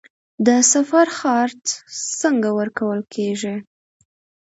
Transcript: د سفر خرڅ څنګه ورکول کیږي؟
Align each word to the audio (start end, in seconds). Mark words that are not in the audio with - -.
د 0.45 0.47
سفر 0.71 1.07
خرڅ 1.19 1.63
څنګه 2.21 2.49
ورکول 2.59 2.99
کیږي؟ 3.13 3.55